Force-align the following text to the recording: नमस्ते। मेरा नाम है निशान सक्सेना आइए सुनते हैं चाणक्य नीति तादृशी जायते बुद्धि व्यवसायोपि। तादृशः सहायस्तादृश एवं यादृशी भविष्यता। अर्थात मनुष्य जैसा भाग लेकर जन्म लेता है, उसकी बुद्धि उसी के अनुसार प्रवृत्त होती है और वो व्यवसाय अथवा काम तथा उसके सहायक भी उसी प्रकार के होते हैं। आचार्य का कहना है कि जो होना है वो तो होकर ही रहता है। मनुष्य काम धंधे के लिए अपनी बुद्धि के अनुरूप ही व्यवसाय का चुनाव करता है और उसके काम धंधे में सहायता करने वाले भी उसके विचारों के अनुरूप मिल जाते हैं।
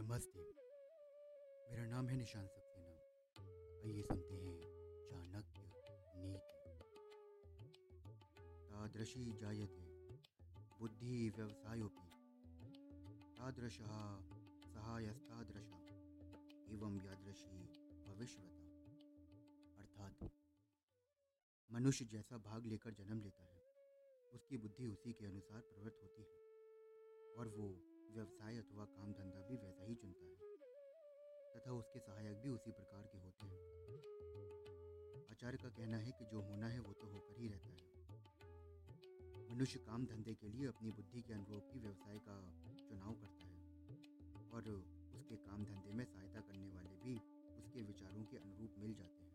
नमस्ते। 0.00 0.42
मेरा 1.70 1.84
नाम 1.86 2.06
है 2.08 2.16
निशान 2.16 2.46
सक्सेना 2.46 2.92
आइए 3.80 4.02
सुनते 4.02 4.34
हैं 4.34 4.52
चाणक्य 5.08 5.64
नीति 6.16 6.54
तादृशी 8.70 9.24
जायते 9.32 9.82
बुद्धि 10.80 11.18
व्यवसायोपि। 11.36 12.06
तादृशः 13.36 13.92
सहायस्तादृश 14.70 15.68
एवं 16.72 16.96
यादृशी 17.04 17.60
भविष्यता। 18.06 18.56
अर्थात 19.78 20.30
मनुष्य 21.70 22.04
जैसा 22.04 22.38
भाग 22.38 22.66
लेकर 22.66 22.94
जन्म 22.94 23.20
लेता 23.20 23.44
है, 23.44 23.60
उसकी 24.32 24.56
बुद्धि 24.56 24.88
उसी 24.88 25.12
के 25.12 25.26
अनुसार 25.26 25.60
प्रवृत्त 25.60 26.02
होती 26.02 26.22
है 26.22 26.38
और 27.36 27.48
वो 27.48 27.68
व्यवसाय 28.14 28.56
अथवा 28.58 28.84
काम 28.84 29.09
तथा 31.70 31.78
उसके 31.78 32.00
सहायक 32.00 32.38
भी 32.42 32.50
उसी 32.50 32.70
प्रकार 32.70 33.02
के 33.12 33.18
होते 33.18 33.46
हैं। 33.46 33.58
आचार्य 35.30 35.58
का 35.62 35.68
कहना 35.68 35.96
है 35.96 36.10
कि 36.10 36.24
जो 36.24 36.40
होना 36.40 36.68
है 36.68 36.80
वो 36.80 36.92
तो 36.92 37.06
होकर 37.06 37.38
ही 37.38 37.48
रहता 37.48 37.70
है। 37.70 37.88
मनुष्य 39.50 39.78
काम 39.78 40.06
धंधे 40.06 40.34
के 40.34 40.48
लिए 40.48 40.66
अपनी 40.66 40.90
बुद्धि 40.90 41.22
के 41.22 41.32
अनुरूप 41.32 41.70
ही 41.74 41.80
व्यवसाय 41.80 42.18
का 42.18 42.36
चुनाव 42.88 43.14
करता 43.14 43.46
है 43.46 43.62
और 44.50 44.70
उसके 45.14 45.36
काम 45.46 45.64
धंधे 45.64 45.92
में 45.92 46.04
सहायता 46.04 46.40
करने 46.40 46.68
वाले 46.68 46.96
भी 47.04 47.16
उसके 47.56 47.82
विचारों 47.82 48.24
के 48.24 48.36
अनुरूप 48.38 48.74
मिल 48.78 48.94
जाते 48.94 49.24
हैं। 49.24 49.29